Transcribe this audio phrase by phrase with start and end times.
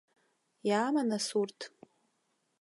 [0.69, 1.59] Иаама нас урҭ?